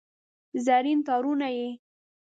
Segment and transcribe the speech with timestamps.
[0.65, 1.67] زرین تارونه یې